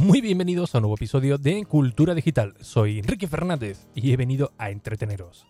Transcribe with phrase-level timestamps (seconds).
[0.00, 2.54] Muy bienvenidos a un nuevo episodio de Cultura Digital.
[2.62, 5.46] Soy Enrique Fernández y he venido a entreteneros.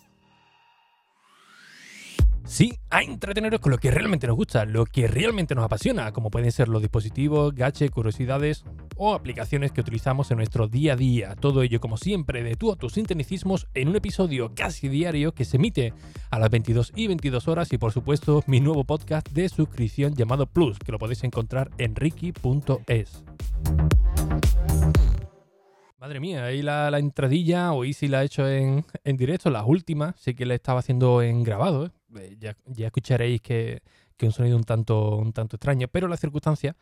[2.44, 6.32] Sí, a entreteneros con lo que realmente nos gusta, lo que realmente nos apasiona, como
[6.32, 8.64] pueden ser los dispositivos, gaches, curiosidades
[8.96, 11.36] o aplicaciones que utilizamos en nuestro día a día.
[11.36, 15.44] Todo ello, como siempre, de tú a tus sinteticismos en un episodio casi diario que
[15.44, 15.94] se emite
[16.28, 20.46] a las 22 y 22 horas y, por supuesto, mi nuevo podcast de suscripción llamado
[20.46, 23.22] Plus, que lo podéis encontrar en ricky.es.
[26.00, 30.32] Madre mía, ahí la, entradilla, hoy sí la he hecho en, directo, las últimas, sí
[30.32, 31.90] que la estaba haciendo en grabado, ¿eh?
[32.16, 33.82] Eh, ya, escucharéis que,
[34.16, 36.74] que, un sonido un tanto, un tanto extraño, pero la circunstancia,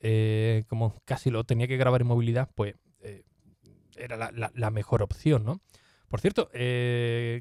[0.00, 2.74] eh, como casi lo tenía que grabar en movilidad, pues
[3.94, 5.60] era la, mejor opción, ¿no?
[6.08, 6.48] Por cierto,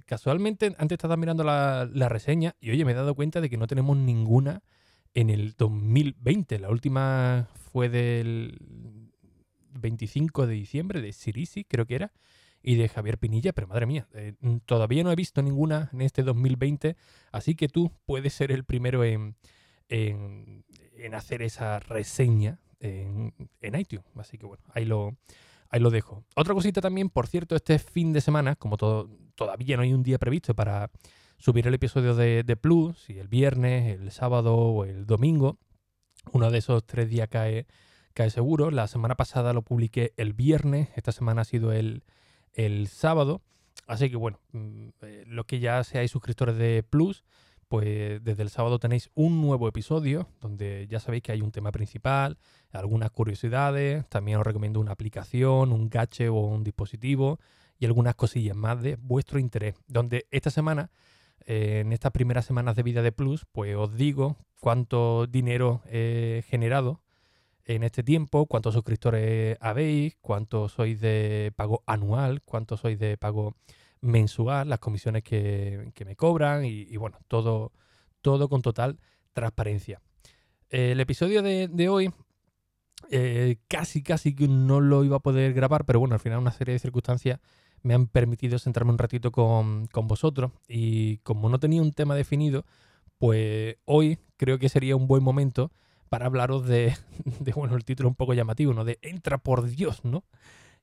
[0.05, 3.55] casualmente antes estaba mirando la, la, reseña y oye, me he dado cuenta de que
[3.55, 4.63] no tenemos ninguna
[5.13, 6.59] en el 2020.
[6.59, 9.00] La última fue del
[9.81, 12.13] 25 de diciembre de Sirisi, creo que era,
[12.63, 16.23] y de Javier Pinilla, pero madre mía, eh, todavía no he visto ninguna en este
[16.23, 16.95] 2020,
[17.31, 19.35] así que tú puedes ser el primero en,
[19.89, 20.63] en,
[21.13, 24.05] hacer esa reseña en, en, iTunes.
[24.15, 25.17] Así que bueno, ahí lo,
[25.69, 26.23] ahí lo dejo.
[26.35, 30.03] Otra cosita también, por cierto, este fin de semana, como todo, todavía no hay un
[30.03, 30.91] día previsto para
[31.37, 35.57] subir el episodio de, de Plus, si el viernes, el sábado o el domingo,
[36.31, 37.65] uno de esos tres días cae
[38.13, 38.71] cae seguro.
[38.71, 42.03] La semana pasada lo publiqué el viernes, esta semana ha sido el,
[42.87, 43.41] sábado.
[43.87, 47.23] Así que bueno, mm, eh, los que ya seáis suscriptores de Plus,
[47.67, 51.71] pues desde el sábado tenéis un nuevo episodio donde ya sabéis que hay un tema
[51.71, 52.37] principal,
[52.73, 57.39] algunas curiosidades, también os recomiendo una aplicación, un gache o un dispositivo
[57.79, 59.75] y algunas cosillas más de vuestro interés.
[59.87, 60.91] Donde esta semana,
[61.45, 66.43] eh, en estas primeras semanas de vida de Plus, pues os digo cuánto dinero he
[66.47, 67.01] generado
[67.75, 73.55] en este tiempo, cuántos suscriptores habéis, cuántos sois de pago anual, cuántos sois de pago
[74.01, 77.71] mensual, las comisiones que, me cobran y, bueno, todo,
[78.21, 78.99] todo con total
[79.33, 80.01] transparencia.
[80.69, 82.11] El episodio de, hoy
[83.09, 86.51] eh, casi, casi que no lo iba a poder grabar, pero bueno, al final una
[86.51, 87.39] serie de circunstancias
[87.83, 92.15] me han permitido sentarme un ratito con, con vosotros y como no tenía un tema
[92.15, 92.65] definido,
[93.17, 95.71] pues hoy creo que sería un buen momento
[96.11, 96.93] para hablaros de,
[97.55, 98.83] bueno, el título un poco llamativo, ¿no?
[98.83, 100.25] De Entra por Dios, ¿no?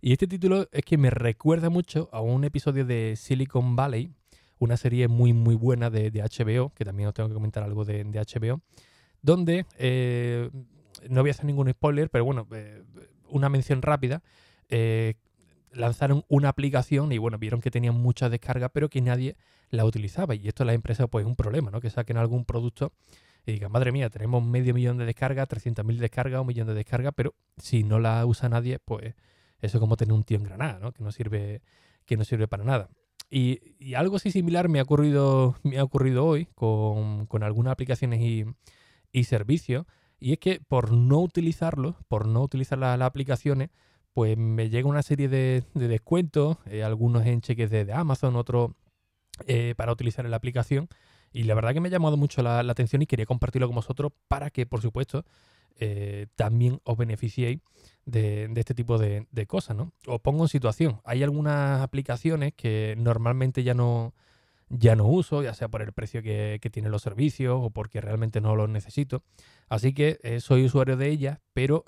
[0.00, 4.10] Y este título es que me recuerda mucho a un episodio de Silicon Valley,
[4.58, 8.04] una serie muy, muy buena de, HBO, que también os tengo que comentar algo de,
[8.04, 8.62] HBO,
[9.20, 10.48] donde, eh,
[11.10, 12.82] no voy a hacer ningún spoiler, pero bueno, eh,
[13.28, 14.22] una mención rápida,
[14.70, 15.16] eh,
[15.72, 19.36] lanzaron una aplicación y bueno, vieron que tenían mucha descarga, pero que nadie
[19.68, 20.34] la utilizaba.
[20.34, 21.82] Y esto la empresa pues es un problema, ¿no?
[21.82, 22.94] Que saquen algún producto
[23.48, 27.14] y digan, madre mía, tenemos medio millón de descargas, 300.000 descargas, un millón de descargas,
[27.16, 29.14] pero si no la usa nadie, pues
[29.60, 30.92] eso es como tener un tío en Granada, ¿no?
[30.92, 31.62] Que no sirve,
[32.04, 32.90] que no sirve para nada.
[33.30, 39.24] Y, algo así similar me ha ocurrido, me ha ocurrido hoy con, algunas aplicaciones y,
[39.24, 39.86] servicios.
[40.20, 43.70] Y es que por no utilizarlo, por no utilizar las aplicaciones,
[44.12, 48.72] pues me llega una serie de, descuentos, eh, algunos en cheques de, Amazon, otros
[49.46, 50.88] eh, para utilizar la aplicación.
[51.32, 54.12] Y la verdad que me ha llamado mucho la, atención y quería compartirlo con vosotros
[54.28, 55.24] para que, por supuesto,
[55.80, 57.60] eh, también os beneficiéis
[58.04, 59.92] de, este tipo de, cosas, ¿no?
[60.06, 61.00] Os pongo en situación.
[61.04, 64.14] Hay algunas aplicaciones que normalmente ya no,
[64.70, 68.40] ya no uso, ya sea por el precio que, tienen los servicios o porque realmente
[68.40, 69.22] no los necesito.
[69.68, 71.84] Así que eh, soy usuario de ellas, pero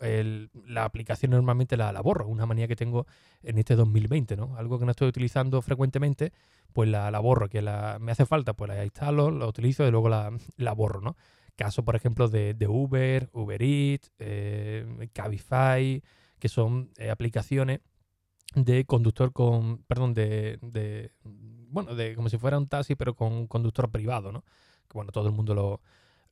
[0.67, 3.07] la aplicación normalmente la, la, borro, una manía que tengo
[3.43, 4.57] en este 2020, ¿no?
[4.57, 6.33] Algo que no estoy utilizando frecuentemente,
[6.73, 10.09] pues la, borro, que la, me hace falta, pues la instalo, la utilizo y luego
[10.09, 11.17] la, borro, ¿no?
[11.57, 16.03] Caso, por ejemplo, de, Uber, Uber Eats, eh, Cabify,
[16.39, 17.81] que son eh, aplicaciones
[18.55, 21.13] de conductor con, perdón, de, de,
[21.71, 24.43] bueno, de como si fuera un taxi, pero con un conductor privado, ¿no?
[24.89, 25.81] Que bueno, todo el mundo lo,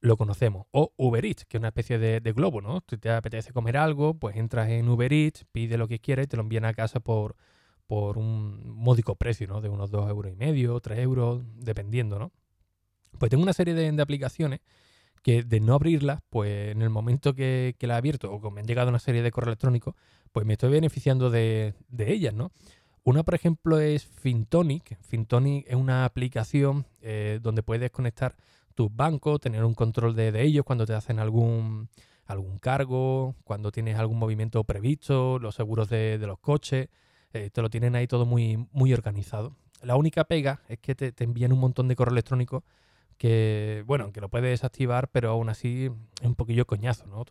[0.00, 0.67] lo conocemos.
[0.70, 2.82] O Uber Eats, que es una especie de, globo, ¿no?
[2.88, 6.29] Si te apetece comer algo, pues entras en Uber Eats, pide lo que quieras y
[6.29, 7.37] te lo envían a casa por,
[7.87, 9.61] por un módico precio, ¿no?
[9.61, 12.32] De unos 2 euros y medio, 3 euros, dependiendo, ¿no?
[13.19, 14.61] Pues tengo una serie de, aplicaciones
[15.23, 18.61] que de no abrirlas, pues en el momento que, la he abierto o que me
[18.61, 19.96] han llegado una serie de correo electrónico,
[20.32, 22.52] pues me estoy beneficiando de, ellas, ¿no?
[23.08, 24.99] Una, por ejemplo, es Fintonic.
[25.00, 28.37] Fintonic es una aplicación eh, donde puedes conectar
[28.75, 31.88] tus bancos, tener un control de, ellos cuando te hacen algún,
[32.26, 36.90] algún cargo, cuando tienes algún movimiento previsto, los seguros de los coches.
[37.32, 39.56] Eh, te lo tienen ahí todo muy, muy organizado.
[39.81, 42.62] La única pega es que te, envían un montón de correo electrónico
[43.16, 45.87] que, bueno, que lo puedes desactivar, pero aún así
[46.20, 47.25] es un poquillo coñazo, ¿no?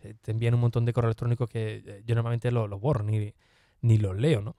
[0.00, 3.32] eh, te envían un montón de correos electrónicos que yo normalmente los, borro ni,
[3.80, 4.56] ni los leo, ¿no?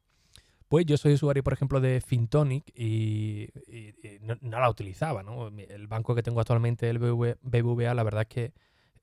[0.68, 3.50] Pues yo soy usuario, por ejemplo, de Fintonic y,
[4.22, 5.48] no, la utilizaba, ¿no?
[5.48, 8.54] El banco que tengo actualmente, el BBVA, la verdad es que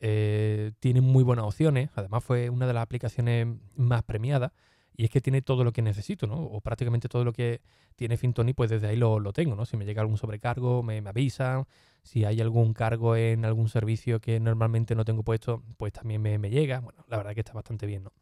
[0.00, 1.90] eh, tiene muy buenas opciones.
[1.94, 4.52] Además fue una de las aplicaciones más premiadas
[4.96, 6.34] y es que tiene todo lo que necesito, ¿no?
[6.34, 7.60] O prácticamente todo lo que
[7.94, 9.64] tiene Fintonic, pues desde ahí lo, tengo, ¿no?
[9.64, 11.66] Si me llega algún sobrecargo, me, me avisan.
[12.02, 16.38] Si hay algún cargo en algún servicio que normalmente no tengo puesto, pues también me,
[16.38, 16.80] me llega.
[16.80, 18.12] Bueno, la verdad que está bastante bien, ¿no?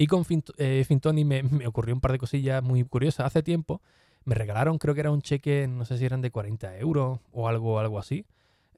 [0.00, 0.24] Y con
[0.56, 3.26] eh, Fintoni me, ocurrió un par de cosillas muy curiosas.
[3.26, 3.82] Hace tiempo
[4.24, 7.48] me regalaron, creo que era un cheque, no sé si eran de 40 euros o
[7.48, 8.24] algo, algo así.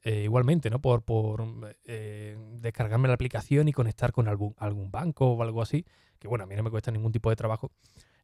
[0.03, 0.81] Eh, igualmente, ¿no?
[0.81, 1.45] Por, por
[1.85, 5.85] eh, descargarme la aplicación y conectar con algún, algún banco o algo así.
[6.19, 7.71] Que bueno, a mí no me cuesta ningún tipo de trabajo.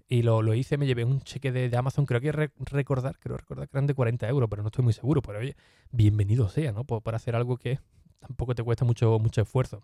[0.09, 3.69] Y lo, lo hice, me llevé un cheque de, Amazon, creo que recordar, creo recordar
[3.69, 5.21] que eran de 40 euros, pero no estoy muy seguro.
[5.21, 5.55] Pero oye,
[5.91, 6.83] bienvenido sea, ¿no?
[6.83, 7.79] Por, por hacer algo que
[8.19, 9.83] tampoco te cuesta mucho, mucho esfuerzo.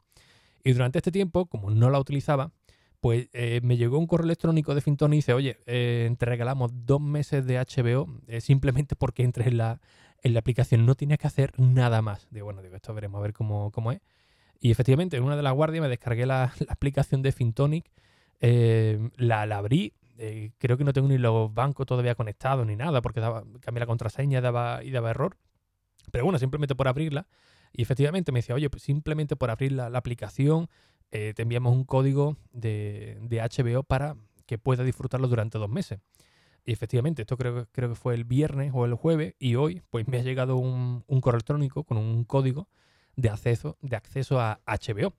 [0.65, 2.51] Y durante este tiempo, como no la utilizaba,
[3.05, 6.71] pues eh, me llegó un correo electrónico de Finton y dice, oye, eh, te regalamos
[6.73, 9.79] dos meses de HBO eh, simplemente porque entres en la,
[10.23, 10.87] en la aplicación.
[10.87, 12.27] No tienes que hacer nada más.
[12.31, 14.01] Digo, bueno, digo, esto veremos a ver cómo, cómo es.
[14.59, 17.91] Y efectivamente, en una de las guardias me descargué la, aplicación de Fintonic,
[18.39, 19.93] la, abrí.
[20.57, 23.85] creo que no tengo ni los bancos todavía conectados ni nada porque daba, cambié la
[23.85, 25.37] contraseña daba, y daba error.
[26.11, 27.27] Pero bueno, simplemente por abrirla.
[27.71, 30.69] Y efectivamente me decía, oye, pues simplemente por abrir la, la aplicación
[31.15, 35.99] eh, te enviamos un código de, HBO para que puedas disfrutarlo durante dos meses.
[36.65, 40.09] Y efectivamente, esto creo, creo que fue el viernes o el jueves y hoy pues
[40.09, 42.67] me ha llegado un, correo electrónico con un código
[43.15, 45.13] de acceso, de acceso a HBO.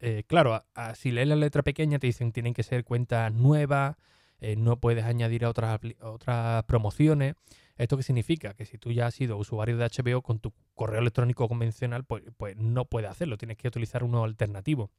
[0.00, 0.64] Eh, claro,
[0.94, 3.96] si lees la letra pequeña te dicen tienen que ser cuentas nuevas,
[4.40, 7.34] eh, no puedes añadir a otras, otras promociones.
[7.76, 8.54] ¿Esto qué significa?
[8.54, 12.24] Que si tú ya has sido usuario de HBO con tu correo electrónico convencional, pues,
[12.38, 14.90] pues no puedes hacerlo, tienes que utilizar uno alternativo.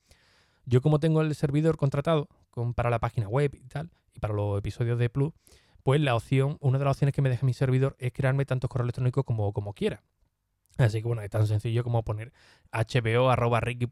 [0.65, 2.27] Yo como tengo el servidor contratado
[2.75, 5.33] para la página web y tal, y para los episodios de Plus,
[5.83, 8.69] pues la opción, una de las opciones que me deja mi servidor es crearme tantos
[8.69, 10.01] correos electrónicos como, como quiera.
[10.77, 12.31] Así que bueno, es tan sencillo como poner
[12.71, 13.87] hbo.ricky.e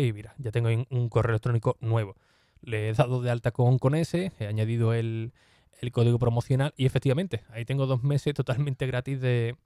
[0.00, 2.16] y mira, ya tengo un correo electrónico nuevo.
[2.62, 5.32] Le he dado de alta con, con ese, he añadido el,
[5.80, 9.56] el código promocional y efectivamente, ahí tengo dos meses totalmente gratis de,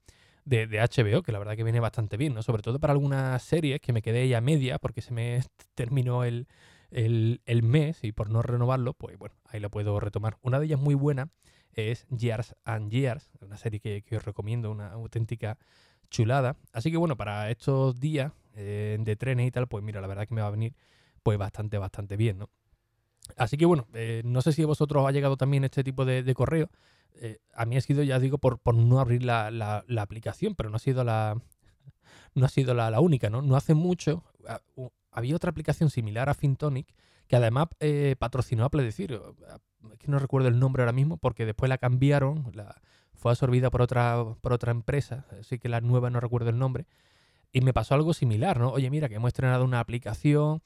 [0.46, 2.42] de, HBO, que la verdad que viene bastante bien, ¿no?
[2.42, 5.42] Sobre todo para algunas series que me quedé ya media porque se me
[5.74, 6.46] terminó el,
[7.62, 10.38] mes y por no renovarlo, pues bueno, ahí lo puedo retomar.
[10.42, 11.28] Una de ellas muy buena
[11.72, 15.58] es Years and Years, una serie que, os recomiendo, una auténtica
[16.10, 16.56] chulada.
[16.72, 20.26] Así que bueno, para estos días eh, de trenes y tal, pues mira, la verdad
[20.26, 20.74] que me va a venir
[21.22, 22.50] pues bastante, bastante bien, ¿no?
[23.36, 26.04] Así que bueno, eh, no sé si a vosotros os ha llegado también este tipo
[26.04, 26.70] de, correo.
[27.16, 30.80] Eh, a mí ha sido, ya digo, por, no abrir la, aplicación, pero no ha
[30.80, 31.40] sido la,
[32.34, 33.42] no ha sido la, única, ¿no?
[33.42, 34.22] No hace mucho
[35.16, 36.94] había otra aplicación similar a Fintonic
[37.26, 39.20] que además eh, patrocinó a Pledecir.
[39.92, 42.52] Es que no recuerdo el nombre ahora mismo porque después la cambiaron,
[43.14, 46.86] fue absorbida por otra, por otra empresa, así que la nueva no recuerdo el nombre.
[47.50, 48.70] Y me pasó algo similar, ¿no?
[48.70, 50.62] Oye, mira, que hemos estrenado una aplicación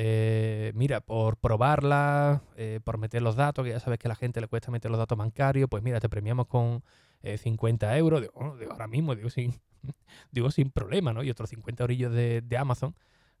[0.00, 4.14] eh, mira, por probarla, eh, por meter los datos, que ya sabes que a la
[4.14, 6.84] gente le cuesta meter los datos bancarios, pues mira, te premiamos con
[7.24, 8.20] 50 eh, euros.
[8.20, 8.32] Digo,
[8.70, 9.54] ahora mismo, digo sin,
[10.30, 11.24] digo, sin problema, ¿no?
[11.24, 12.94] Y otros 50 orillos de, Amazon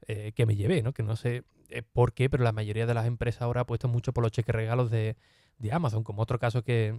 [0.04, 0.92] que me llevé, ¿no?
[0.92, 1.44] Que no sé
[1.92, 4.54] por qué, pero la mayoría de las empresas ahora ha puesto mucho por los cheques
[4.54, 5.16] regalos de,
[5.70, 6.98] Amazon, como otro caso que,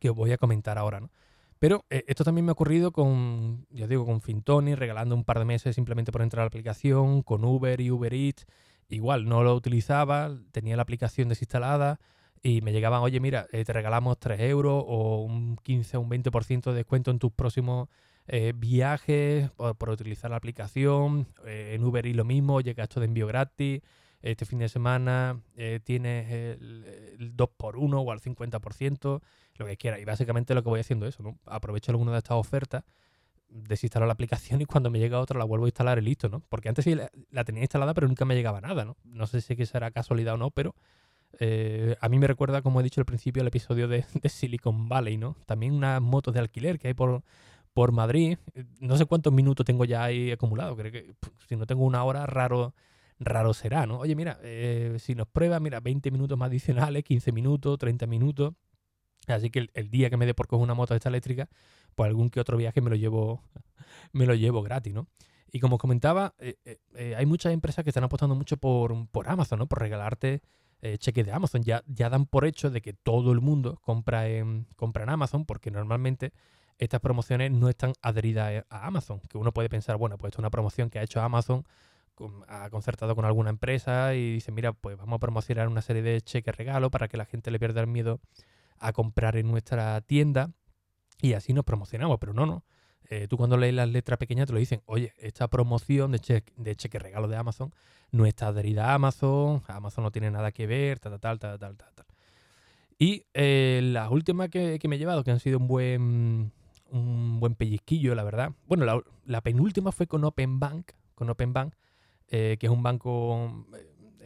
[0.00, 1.10] que os voy a comentar ahora, ¿no?
[1.60, 5.44] Pero esto también me ha ocurrido con, ya digo, con Fintoni, regalando un par de
[5.44, 8.46] meses simplemente por entrar a la aplicación, con Uber y Uber Eats
[8.92, 11.98] igual no lo utilizaba, tenía la aplicación desinstalada
[12.42, 16.10] y me llegaban, oye, mira, eh, te regalamos 3 euros o un 15 o un
[16.10, 17.88] 20% de descuento en tus próximos
[18.26, 21.28] eh, viajes por, utilizar la aplicación.
[21.46, 23.80] Eh, en Uber y lo mismo, llega esto de envío gratis.
[24.20, 25.40] Este fin de semana
[25.82, 29.20] tienes el, 2x1 o al 50%,
[29.56, 30.00] lo que quieras.
[30.00, 31.38] Y básicamente lo que voy haciendo es eso, ¿no?
[31.44, 32.84] Aprovecho alguna de estas ofertas
[33.52, 36.42] desinstalo la aplicación y cuando me llega otra la vuelvo a instalar y listo, ¿no?
[36.48, 36.96] Porque antes sí
[37.30, 38.96] la, tenía instalada pero nunca me llegaba nada, ¿no?
[39.04, 40.74] No sé si será casualidad o no, pero
[41.38, 45.16] eh, a mí me recuerda, como he dicho al principio, el episodio de, Silicon Valley,
[45.16, 45.36] ¿no?
[45.46, 47.22] También unas motos de alquiler que hay por,
[47.72, 48.38] por Madrid.
[48.80, 50.76] No sé cuántos minutos tengo ya ahí acumulado.
[50.76, 51.14] Creo que
[51.48, 52.74] si no tengo una hora, raro,
[53.18, 53.98] raro será, ¿no?
[53.98, 58.54] Oye, mira, eh, si nos prueba, mira, 20 minutos más adicionales, 15 minutos, 30 minutos.
[59.28, 61.48] Así que el, día que me dé por coger una moto de esta eléctrica,
[61.94, 63.42] pues algún que otro viaje me lo llevo,
[64.12, 65.06] me lo llevo gratis, ¿no?
[65.50, 69.06] Y como os comentaba, eh, eh, eh, hay muchas empresas que están apostando mucho por,
[69.08, 69.66] por Amazon, ¿no?
[69.66, 70.42] Por regalarte
[70.98, 71.62] cheques de Amazon.
[71.62, 75.44] Ya, ya dan por hecho de que todo el mundo compra en, compra en Amazon,
[75.44, 76.32] porque normalmente
[76.78, 79.20] estas promociones no están adheridas a Amazon.
[79.28, 81.64] Que uno puede pensar, bueno, pues esto es una promoción que ha hecho Amazon
[82.48, 86.20] ha concertado con alguna empresa y dice, mira, pues vamos a promocionar una serie de
[86.20, 88.20] cheques regalo para que la gente le pierda el miedo
[88.82, 90.50] a comprar en nuestra tienda
[91.20, 92.64] y así nos promocionamos, pero no, no.
[93.08, 96.52] Eh, tú cuando lees las letras pequeñas te lo dicen, oye, esta promoción de cheque,
[96.56, 97.72] de cheque regalo de Amazon
[98.10, 101.76] no está adherida a Amazon, Amazon no tiene nada que ver, tal, tal, tal, tal,
[101.76, 102.06] tal, tal.
[102.98, 106.52] Y eh, las últimas que, me he llevado, que han sido un buen,
[106.90, 108.52] un buen pellizquillo, la verdad.
[108.66, 111.74] Bueno, la, penúltima fue con Open Bank, con Open Bank,
[112.28, 113.66] eh, que es un banco,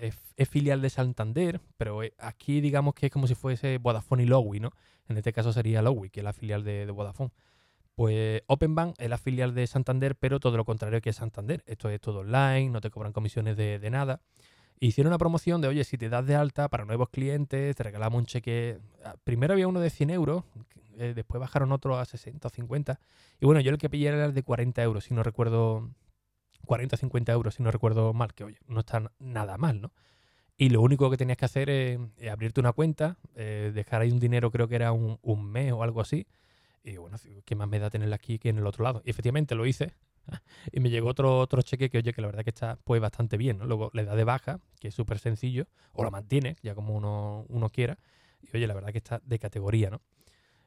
[0.01, 4.61] es, filial de Santander, pero aquí digamos que es como si fuese Vodafone y Lowy,
[4.61, 4.71] ¿no?
[5.09, 7.31] En este caso sería Lowy, que es la filial de, de Vodafone.
[7.97, 11.65] Pues Openbank es la filial de Santander, pero todo lo contrario que Santander.
[11.67, 14.21] Esto es todo online, no te cobran comisiones de, nada.
[14.81, 18.19] Hicieron una promoción de, oye, si te das de alta para nuevos clientes, te regalamos
[18.19, 18.79] un cheque.
[19.03, 20.45] Ah, primero había uno de 100 euros,
[20.99, 23.01] eh, después bajaron otro a 60 o 50.
[23.41, 25.89] Y bueno, yo el que pillé era el de 40 euros, si no recuerdo.
[26.65, 29.93] 40 o 50 euros, si no recuerdo mal, que oye, no está nada mal, ¿no?
[30.59, 31.99] Y lo único que tenías que hacer es,
[32.31, 35.83] abrirte una cuenta, eh, dejar ahí un dinero, creo que era un, un mes o
[35.83, 36.27] algo así
[36.87, 39.03] y bueno, ¿qué más me da tenerla aquí que en el otro lado?
[39.05, 39.93] Y efectivamente lo hice.
[40.73, 43.37] Y me llegó otro, otro cheque que, oye, que la verdad que está pues bastante
[43.37, 43.67] bien, ¿no?
[43.67, 47.45] Luego le da de baja, que es súper sencillo, o lo mantiene, ya como uno,
[47.49, 47.99] uno quiera.
[48.41, 50.01] Y oye, la verdad que está de categoría, ¿no?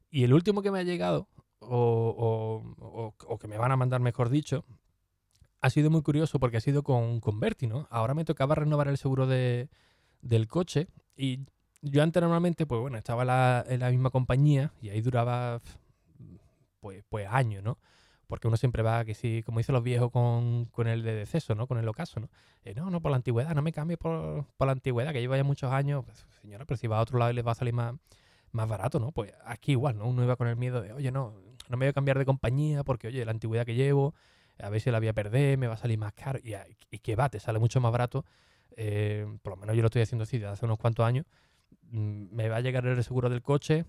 [0.09, 1.27] Y el último que me ha llegado,
[1.59, 4.65] o, o, o, que me van a mandar, mejor dicho,
[5.61, 7.87] ha sido muy curioso porque ha sido con, con Berti, ¿no?
[7.89, 9.69] Ahora me tocaba renovar el seguro de,
[10.21, 11.39] del coche y
[11.81, 15.61] yo antes normalmente, pues bueno, estaba en la misma compañía y ahí duraba
[16.79, 17.77] pues, pues años, ¿no?
[18.27, 21.55] Porque uno siempre va, que sí, como dicen los viejos con, con el de deceso,
[21.55, 21.67] ¿no?
[21.67, 22.29] Con el ocaso, ¿no?
[22.63, 25.35] Eh, no, no, por la antigüedad, no me cambie por, por, la antigüedad, que lleva
[25.35, 26.05] ya muchos años.
[26.05, 27.95] Pues, señora, pero si va a otro lado y les va a salir más,
[28.51, 29.11] más barato, ¿no?
[29.11, 30.05] Pues aquí igual, ¿no?
[30.05, 31.33] Uno iba con el miedo de, oye, no,
[31.69, 34.13] no me voy a cambiar de compañía porque, oye, la antigüedad que llevo,
[34.59, 36.39] a ver si la voy a perder, me va a salir más caro.
[36.43, 36.53] Y,
[36.91, 38.25] y que va, te sale mucho más barato.
[38.75, 41.25] Eh, por lo menos yo lo estoy haciendo así desde hace unos cuantos años.
[41.91, 43.85] Mm, me va a llegar el seguro del coche,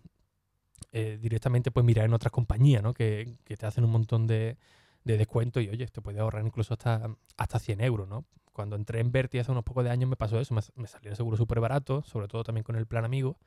[0.92, 2.94] eh, directamente pues mirar en otras compañías, ¿no?
[2.94, 4.56] Que, te hacen un montón de,
[5.04, 8.24] de descuentos y oye, te puede ahorrar incluso hasta, hasta 100 euros, ¿no?
[8.52, 11.16] Cuando entré en Verti hace unos pocos de años me pasó eso, me, salió el
[11.16, 13.38] seguro súper barato, sobre todo también con el plan amigo,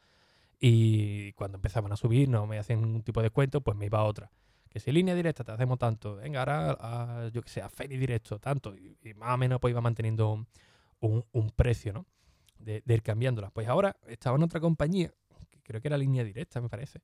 [0.59, 3.99] y cuando empezaban a subir, no me hacían un tipo de descuento, pues me iba
[3.99, 4.31] a otra.
[4.69, 7.97] Que si línea directa te hacemos tanto, venga, ahora a, yo que sé, a Feri
[7.97, 10.47] directo, tanto, y, más o menos pues iba manteniendo
[10.99, 12.05] un, precio, ¿no?
[12.57, 13.51] De, de, ir cambiándolas.
[13.51, 15.13] Pues ahora estaba en otra compañía,
[15.49, 17.01] que creo que era línea directa, me parece,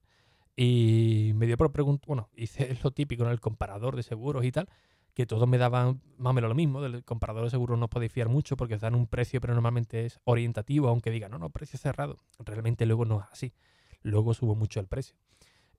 [0.56, 4.52] y me dio por preguntar, bueno, hice lo típico en el comparador de seguros y
[4.52, 4.68] tal,
[5.14, 6.82] que todos me daban más o menos lo mismo.
[6.82, 10.04] Del comparador de seguros no podéis fiar mucho porque os dan un precio, pero normalmente
[10.04, 12.18] es orientativo, aunque digan, no, no, precio cerrado.
[12.38, 13.54] Realmente luego no es así.
[14.02, 15.16] Luego subo mucho el precio.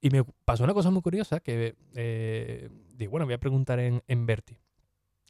[0.02, 4.02] Y me pasó una cosa muy curiosa que, eh, digo, bueno, voy a preguntar en,
[4.08, 4.58] en Verti.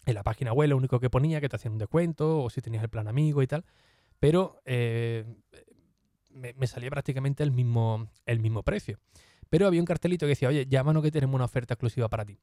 [0.05, 2.61] En la página web lo único que ponía que te hacían un descuento o si
[2.61, 3.65] tenías el plan amigo y tal.
[4.19, 5.25] Pero eh,
[6.33, 8.99] me, salía prácticamente el mismo, el mismo precio.
[9.49, 12.37] Pero había un cartelito que decía, oye, llámanos que tenemos una oferta exclusiva para ti.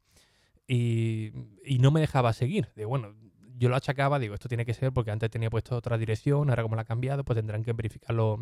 [0.67, 1.33] Y,
[1.81, 2.69] no me dejaba seguir.
[2.77, 3.15] De bueno,
[3.57, 6.63] yo lo achacaba, digo, esto tiene que ser porque antes tenía puesto otra dirección, ahora
[6.63, 8.41] como la ha cambiado, pues tendrán que verificar los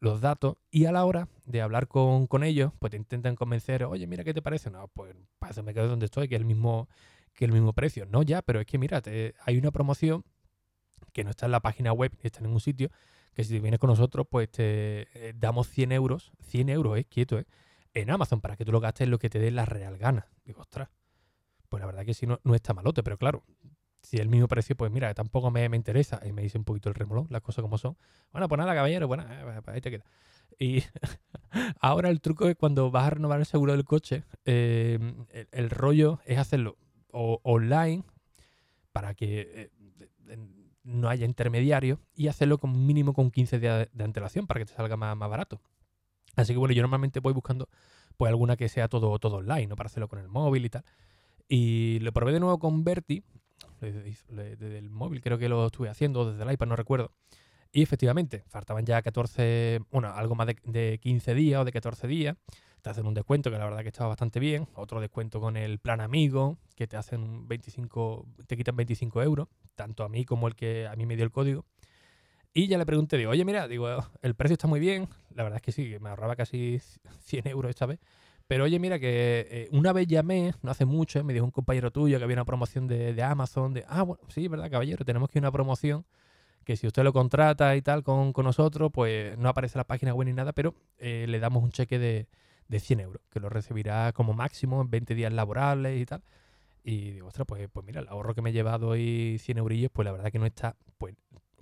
[0.00, 0.56] datos.
[0.70, 4.34] Y a la hora de hablar con, ellos, pues te intentan convencer, oye, mira, ¿qué
[4.34, 4.70] te parece?
[4.70, 5.14] No, pues
[5.48, 6.88] eso me quedo donde estoy, que es el mismo,
[7.34, 8.06] que el mismo precio.
[8.06, 9.02] No, ya, pero es que mira,
[9.44, 10.24] hay una promoción
[11.12, 12.90] que no está en la página web, ni está en ningún sitio,
[13.34, 17.38] que si vienes con nosotros, pues te eh, damos 100 euros, 100 euros, eh, quieto,
[17.38, 17.46] eh,
[17.94, 20.28] en Amazon para que tú lo gastes lo que te dé la real gana.
[20.44, 20.88] Digo, ostras,
[21.68, 23.44] pues la verdad que si no, no está malote, pero claro,
[24.02, 26.20] si el mismo precio, pues mira, tampoco me, interesa.
[26.24, 27.96] Y me dice un poquito el remolón, las cosas como son.
[28.32, 30.04] Bueno, pues nada, caballero, bueno, eh, pues, pues ahí te queda.
[30.58, 30.82] Y
[31.80, 36.20] ahora el truco es cuando vas a renovar el seguro del coche, em, el, rollo
[36.26, 36.76] es hacerlo
[37.12, 38.04] online
[38.92, 39.70] para que
[40.28, 40.38] eh,
[40.82, 44.72] no haya intermediarios y hacerlo con mínimo con 15 días de antelación para que te
[44.72, 45.60] salga más, más barato.
[46.36, 47.68] Así que bueno, yo normalmente voy buscando
[48.16, 49.76] pues alguna que sea todo, todo online, ¿no?
[49.76, 50.84] Para hacerlo con el móvil y tal.
[51.48, 53.24] Y lo probé de nuevo con Berti,
[53.80, 57.12] desde el móvil creo que lo estuve haciendo, desde el iPad, no recuerdo.
[57.72, 62.06] Y efectivamente, faltaban ya 14, bueno, algo más de, de 15 días o de 14
[62.08, 62.36] días.
[62.82, 64.66] Te hacen un descuento que la verdad que estaba bastante bien.
[64.74, 70.02] Otro descuento con el plan amigo, que te hacen 25, te quitan 25 euros, tanto
[70.02, 71.64] a mí como el que a mí me dio el código.
[72.52, 73.88] Y ya le pregunté, digo, oye, mira, digo,
[74.22, 75.08] el precio está muy bien.
[75.34, 76.80] La verdad es que sí, me ahorraba casi
[77.24, 78.00] 100 euros esta vez.
[78.50, 81.92] Pero oye, mira, que eh, una vez llamé, no hace mucho, me dijo un compañero
[81.92, 83.72] tuyo que había una promoción de, Amazon.
[83.72, 85.04] De, ah, bueno, sí, ¿verdad, caballero?
[85.04, 86.04] Tenemos que una promoción
[86.64, 90.26] que si usted lo contrata y tal con, nosotros, pues no aparece la página web
[90.26, 92.26] ni nada, pero eh, le damos un cheque de,
[92.66, 96.24] de 100 euros, que lo recibirá como máximo en 20 días laborables y tal.
[96.82, 99.92] Y digo, ostras, pues, pues mira, el ahorro que me he llevado hoy 100 eurillos,
[99.92, 101.14] pues la verdad que no está pues,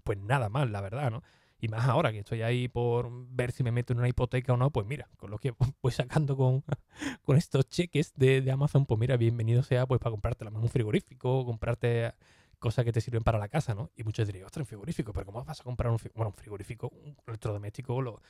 [0.04, 1.22] pues nada mal, la verdad, ¿no?
[1.60, 4.56] Y más ahora que estoy ahí por ver si me meto en una hipoteca o
[4.56, 6.64] no, pues mira, con lo que voy sacando con,
[7.22, 11.44] con estos cheques de, de, Amazon, pues mira, bienvenido sea pues para comprarte un frigorífico,
[11.44, 12.14] comprarte
[12.58, 13.90] cosas que te sirven para la casa, ¿no?
[13.96, 16.88] Y muchos dirían, ostras, un frigorífico, pero ¿cómo vas a comprar un, bueno, un frigorífico,
[16.88, 18.20] un electrodoméstico o lo,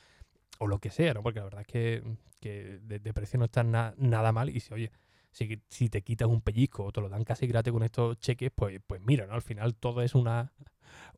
[0.59, 1.23] o lo que sea, ¿no?
[1.23, 2.03] Porque la verdad es que,
[2.39, 4.91] que de, precio no está nada mal y si, oye,
[5.31, 8.51] si, si te quitas un pellizco o te lo dan casi gratis con estos cheques,
[8.53, 9.33] pues, pues mira, ¿no?
[9.33, 10.53] Al final todo es una,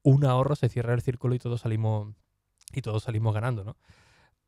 [0.04, 2.14] un ahorro, se cierra el círculo y todos salimos,
[2.74, 3.78] y todos salimos ganando, ¿no?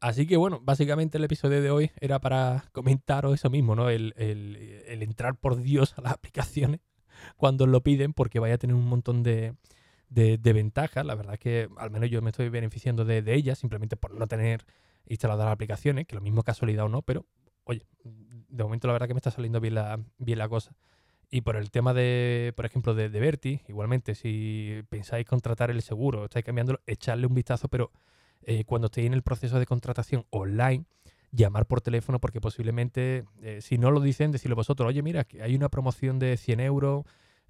[0.03, 3.89] Así que bueno, básicamente el episodio de hoy era para comentaros eso mismo, ¿no?
[3.89, 6.82] El, entrar por Dios a las aplicaciones
[7.38, 9.55] cuando lo piden, porque vaya a tener un montón de,
[10.10, 11.05] de, ventajas.
[11.05, 14.13] La verdad es que al menos yo me estoy beneficiando de, de ellas, simplemente por
[14.13, 14.65] no tener
[15.05, 17.25] instaladas las aplicaciones, que lo mismo casualidad o no, pero
[17.63, 17.86] oye,
[18.54, 20.74] de momento la verdad que me está saliendo bien la, bien la cosa.
[21.30, 25.82] Y por el tema de, por ejemplo, de, de Verti, igualmente, si pensáis contratar el
[25.82, 27.92] seguro, estáis cambiándolo, echarle un vistazo, pero
[28.44, 30.86] eh, cuando estéis en el proceso de contratación online,
[31.32, 35.42] llamar por teléfono, porque posiblemente, eh, si no lo dicen, decirlo vosotros, oye, mira, que
[35.42, 37.06] hay una promoción de 100 euros,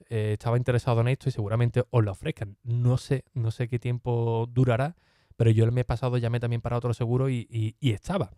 [0.09, 2.55] eh, estaba interesado en esto y seguramente os la ofrezcan.
[2.63, 4.95] No sé, no sé qué tiempo durará,
[5.35, 8.31] pero yo el mes pasado llamé también para otro seguro y, y estaba.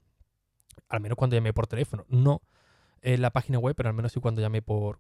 [0.90, 2.06] Al menos cuando llamé por teléfono.
[2.10, 2.42] No
[3.02, 5.00] en la página web, pero al menos sí cuando llamé por,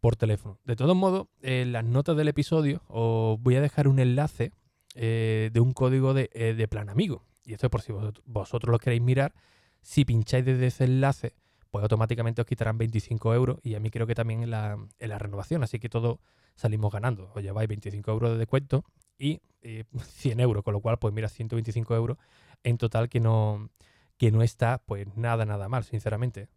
[0.00, 0.58] por teléfono.
[0.64, 4.52] De todos modos, en las notas del episodio os voy a dejar un enlace
[4.94, 7.24] eh, de un código de, eh, de, plan amigo.
[7.44, 7.92] Y esto es por si
[8.24, 9.34] vosotros, lo queréis mirar.
[9.82, 11.34] Si pincháis desde ese enlace,
[11.70, 15.08] pues automáticamente os quitarán 25 euros y a mí creo que también en la, en
[15.08, 15.62] la renovación.
[15.64, 16.18] Así que todos
[16.54, 17.32] salimos ganando.
[17.34, 18.84] Os lleváis 25 euros de descuento
[19.18, 19.40] y
[19.98, 22.18] 100 euros, con lo cual, pues mira, 125 euros
[22.62, 23.70] en total que no,
[24.24, 26.48] que no está pues nada, nada mal, sinceramente.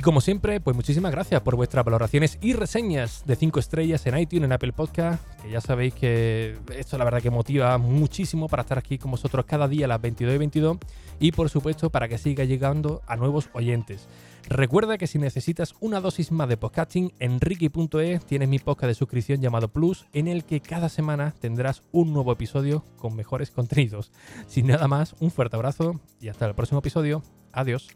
[0.00, 4.16] Y como siempre, pues muchísimas gracias por vuestras valoraciones y reseñas de 5 estrellas en
[4.16, 8.62] iTunes, en Apple Podcast, que ya sabéis que esto la verdad que motiva muchísimo para
[8.62, 10.78] estar aquí con vosotros cada día a las 22 y 22
[11.18, 14.08] y por supuesto para que siga llegando a nuevos oyentes.
[14.48, 18.94] Recuerda que si necesitas una dosis más de podcasting, en ricky.es tienes mi podcast de
[18.94, 24.12] suscripción llamado Plus, en el que cada semana tendrás un nuevo episodio con mejores contenidos.
[24.46, 27.22] Sin nada más, un fuerte abrazo y hasta el próximo episodio.
[27.52, 27.90] Adiós.